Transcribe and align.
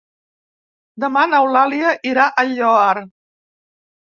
Demà 1.03 1.25
n'Eulàlia 1.33 1.91
irà 2.13 2.25
al 2.45 2.51
Lloar. 2.57 3.07